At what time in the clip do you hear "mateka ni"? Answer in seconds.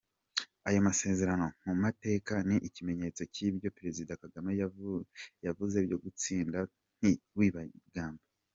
1.83-2.57